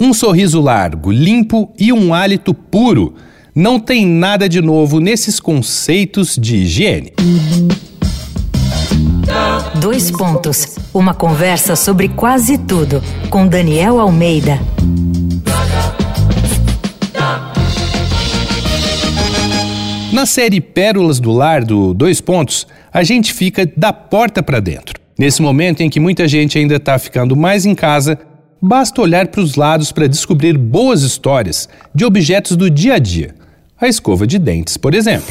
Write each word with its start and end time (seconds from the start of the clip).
Um 0.00 0.12
sorriso 0.12 0.60
largo, 0.60 1.12
limpo 1.12 1.72
e 1.78 1.92
um 1.92 2.12
hálito 2.12 2.52
puro. 2.52 3.14
Não 3.54 3.78
tem 3.78 4.04
nada 4.04 4.48
de 4.48 4.60
novo 4.60 4.98
nesses 4.98 5.38
conceitos 5.38 6.36
de 6.36 6.56
higiene. 6.56 7.12
Dois 9.80 10.10
pontos. 10.10 10.76
Uma 10.92 11.14
conversa 11.14 11.76
sobre 11.76 12.08
quase 12.08 12.58
tudo 12.58 13.02
com 13.30 13.46
Daniel 13.46 14.00
Almeida. 14.00 14.58
Na 20.12 20.26
série 20.26 20.60
Pérolas 20.60 21.20
do 21.20 21.32
Lar 21.32 21.64
do 21.64 21.94
Dois 21.94 22.20
Pontos, 22.20 22.66
a 22.92 23.04
gente 23.04 23.32
fica 23.32 23.70
da 23.76 23.92
porta 23.92 24.42
para 24.42 24.58
dentro. 24.58 25.00
Nesse 25.18 25.40
momento 25.42 25.80
em 25.80 25.90
que 25.90 26.00
muita 26.00 26.26
gente 26.26 26.58
ainda 26.58 26.76
está 26.76 26.98
ficando 26.98 27.36
mais 27.36 27.64
em 27.64 27.74
casa, 27.74 28.18
basta 28.66 29.02
olhar 29.02 29.28
para 29.28 29.42
os 29.42 29.56
lados 29.56 29.92
para 29.92 30.08
descobrir 30.08 30.56
boas 30.56 31.02
histórias 31.02 31.68
de 31.94 32.02
objetos 32.02 32.56
do 32.56 32.70
dia 32.70 32.94
a 32.94 32.98
dia. 32.98 33.34
A 33.78 33.86
escova 33.86 34.26
de 34.26 34.38
dentes, 34.38 34.78
por 34.78 34.94
exemplo. 34.94 35.30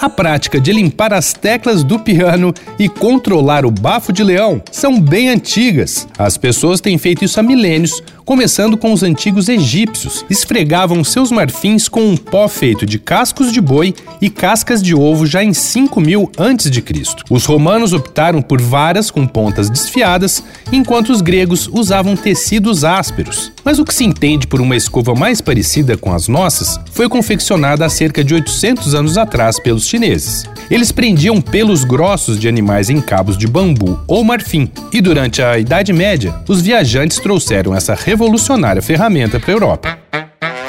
A 0.00 0.08
prática 0.08 0.58
de 0.58 0.72
limpar 0.72 1.12
as 1.12 1.34
teclas 1.34 1.84
do 1.84 1.98
piano 1.98 2.54
e 2.78 2.88
controlar 2.88 3.66
o 3.66 3.70
bafo 3.70 4.14
de 4.14 4.24
leão 4.24 4.62
são 4.72 4.98
bem 4.98 5.28
antigas. 5.28 6.08
As 6.18 6.38
pessoas 6.38 6.80
têm 6.80 6.96
feito 6.96 7.22
isso 7.22 7.38
há 7.38 7.42
milênios, 7.42 8.02
começando 8.24 8.78
com 8.78 8.94
os 8.94 9.02
antigos 9.02 9.46
egípcios. 9.50 10.24
Esfregavam 10.30 11.04
seus 11.04 11.30
marfins 11.30 11.86
com 11.86 12.00
um 12.00 12.16
pó 12.16 12.48
feito 12.48 12.86
de 12.86 12.98
cascos 12.98 13.52
de 13.52 13.60
boi 13.60 13.94
e 14.22 14.30
cascas 14.30 14.82
de 14.82 14.94
ovo 14.94 15.26
já 15.26 15.44
em 15.44 15.52
5000 15.52 16.32
a.C. 16.38 16.84
Os 17.28 17.44
romanos 17.44 17.92
optaram 17.92 18.40
por 18.40 18.58
varas 18.62 19.10
com 19.10 19.26
pontas 19.26 19.68
desfiadas, 19.68 20.42
enquanto 20.72 21.10
os 21.10 21.20
gregos 21.20 21.68
usavam 21.70 22.16
tecidos 22.16 22.84
ásperos. 22.84 23.52
Mas 23.62 23.78
o 23.78 23.84
que 23.84 23.92
se 23.92 24.04
entende 24.04 24.46
por 24.46 24.62
uma 24.62 24.76
escova 24.76 25.14
mais 25.14 25.42
parecida 25.42 25.94
com 25.98 26.14
as 26.14 26.26
nossas 26.26 26.80
foi 26.90 27.06
confeccionada 27.06 27.84
há 27.84 27.90
cerca 27.90 28.24
de 28.24 28.32
800 28.32 28.94
anos 28.94 29.18
atrás 29.18 29.60
pelos 29.60 29.89
chineses. 29.90 30.44
Eles 30.70 30.92
prendiam 30.92 31.40
pelos 31.40 31.84
grossos 31.84 32.38
de 32.38 32.48
animais 32.48 32.88
em 32.88 33.00
cabos 33.00 33.36
de 33.36 33.46
bambu 33.46 34.00
ou 34.06 34.22
marfim, 34.22 34.70
e 34.92 35.00
durante 35.00 35.42
a 35.42 35.58
Idade 35.58 35.92
Média, 35.92 36.34
os 36.48 36.62
viajantes 36.62 37.18
trouxeram 37.18 37.74
essa 37.74 37.94
revolucionária 37.94 38.80
ferramenta 38.80 39.40
para 39.40 39.50
a 39.50 39.54
Europa. 39.54 39.98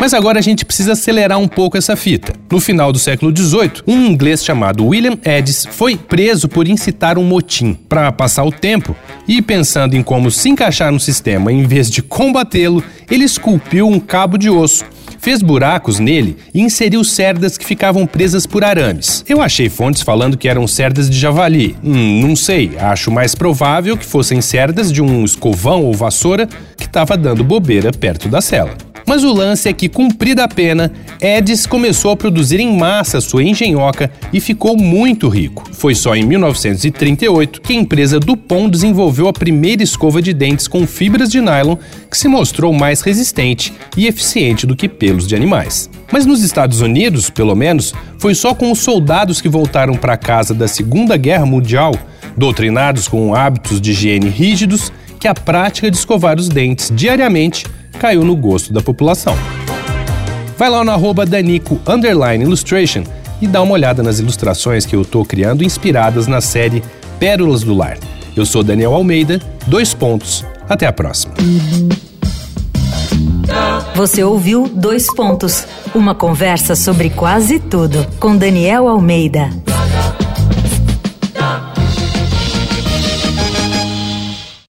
Mas 0.00 0.12
agora 0.12 0.38
a 0.38 0.42
gente 0.42 0.64
precisa 0.64 0.92
acelerar 0.92 1.38
um 1.38 1.48
pouco 1.48 1.78
essa 1.78 1.96
fita. 1.96 2.32
No 2.50 2.60
final 2.60 2.92
do 2.92 2.98
século 2.98 3.34
XVIII, 3.34 3.82
um 3.86 4.04
inglês 4.04 4.44
chamado 4.44 4.86
William 4.86 5.16
Edis 5.24 5.66
foi 5.70 5.96
preso 5.96 6.48
por 6.48 6.66
incitar 6.66 7.16
um 7.16 7.24
motim. 7.24 7.74
Para 7.88 8.10
passar 8.10 8.44
o 8.44 8.52
tempo 8.52 8.94
e 9.26 9.40
pensando 9.40 9.96
em 9.96 10.02
como 10.02 10.30
se 10.30 10.48
encaixar 10.48 10.92
no 10.92 11.00
sistema 11.00 11.52
em 11.52 11.62
vez 11.62 11.88
de 11.88 12.02
combatê-lo, 12.02 12.82
ele 13.10 13.24
esculpiu 13.24 13.88
um 13.88 14.00
cabo 14.00 14.36
de 14.36 14.50
osso 14.50 14.84
fez 15.24 15.40
buracos 15.40 15.98
nele 15.98 16.36
e 16.52 16.60
inseriu 16.60 17.02
cerdas 17.02 17.56
que 17.56 17.64
ficavam 17.64 18.06
presas 18.06 18.46
por 18.46 18.62
arames. 18.62 19.24
Eu 19.26 19.40
achei 19.40 19.70
fontes 19.70 20.02
falando 20.02 20.36
que 20.36 20.46
eram 20.46 20.66
cerdas 20.66 21.08
de 21.08 21.18
javali. 21.18 21.74
Hum, 21.82 22.20
não 22.20 22.36
sei, 22.36 22.72
acho 22.78 23.10
mais 23.10 23.34
provável 23.34 23.96
que 23.96 24.04
fossem 24.04 24.42
cerdas 24.42 24.92
de 24.92 25.00
um 25.00 25.24
escovão 25.24 25.82
ou 25.82 25.94
vassoura 25.94 26.46
que 26.76 26.84
estava 26.84 27.16
dando 27.16 27.42
bobeira 27.42 27.90
perto 27.90 28.28
da 28.28 28.42
cela. 28.42 28.76
Mas 29.06 29.22
o 29.22 29.32
lance 29.32 29.68
é 29.68 29.72
que, 29.72 29.88
cumprida 29.88 30.44
a 30.44 30.48
pena, 30.48 30.92
Edis 31.20 31.66
começou 31.66 32.10
a 32.10 32.16
produzir 32.16 32.58
em 32.60 32.76
massa 32.76 33.20
sua 33.20 33.42
engenhoca 33.42 34.10
e 34.32 34.40
ficou 34.40 34.76
muito 34.76 35.28
rico. 35.28 35.64
Foi 35.72 35.94
só 35.94 36.14
em 36.16 36.24
1938 36.24 37.60
que 37.60 37.72
a 37.72 37.76
empresa 37.76 38.18
Dupont 38.18 38.70
desenvolveu 38.70 39.28
a 39.28 39.32
primeira 39.32 39.82
escova 39.82 40.22
de 40.22 40.32
dentes 40.32 40.66
com 40.66 40.86
fibras 40.86 41.28
de 41.28 41.40
nylon 41.40 41.76
que 42.10 42.16
se 42.16 42.28
mostrou 42.28 42.72
mais 42.72 43.02
resistente 43.02 43.72
e 43.96 44.06
eficiente 44.06 44.66
do 44.66 44.76
que 44.76 44.88
pelos 44.88 45.26
de 45.26 45.36
animais. 45.36 45.90
Mas 46.10 46.24
nos 46.24 46.42
Estados 46.42 46.80
Unidos, 46.80 47.28
pelo 47.28 47.54
menos, 47.54 47.94
foi 48.18 48.34
só 48.34 48.54
com 48.54 48.70
os 48.70 48.78
soldados 48.78 49.40
que 49.40 49.48
voltaram 49.48 49.94
para 49.94 50.16
casa 50.16 50.54
da 50.54 50.68
Segunda 50.68 51.16
Guerra 51.16 51.44
Mundial, 51.44 51.94
doutrinados 52.36 53.08
com 53.08 53.34
hábitos 53.34 53.80
de 53.80 53.90
higiene 53.90 54.28
rígidos, 54.28 54.92
que 55.20 55.28
a 55.28 55.34
prática 55.34 55.90
de 55.90 55.96
escovar 55.96 56.38
os 56.38 56.48
dentes 56.48 56.92
diariamente 56.94 57.64
caiu 58.04 58.22
no 58.22 58.36
gosto 58.36 58.70
da 58.70 58.82
população. 58.82 59.34
Vai 60.58 60.68
lá 60.68 60.84
no 60.84 60.90
arroba 60.90 61.24
Danico 61.24 61.80
Illustration 62.38 63.02
e 63.40 63.46
dá 63.46 63.62
uma 63.62 63.72
olhada 63.72 64.02
nas 64.02 64.18
ilustrações 64.18 64.84
que 64.84 64.94
eu 64.94 65.00
estou 65.00 65.24
criando 65.24 65.64
inspiradas 65.64 66.26
na 66.26 66.42
série 66.42 66.82
Pérolas 67.18 67.62
do 67.62 67.72
Lar. 67.72 67.96
Eu 68.36 68.44
sou 68.44 68.62
Daniel 68.62 68.92
Almeida, 68.92 69.40
dois 69.66 69.94
pontos. 69.94 70.44
Até 70.68 70.86
a 70.86 70.92
próxima. 70.92 71.32
Você 73.94 74.22
ouviu 74.22 74.68
Dois 74.68 75.06
Pontos, 75.14 75.66
uma 75.94 76.14
conversa 76.14 76.76
sobre 76.76 77.08
quase 77.08 77.58
tudo 77.58 78.06
com 78.20 78.36
Daniel 78.36 78.86
Almeida. 78.86 79.48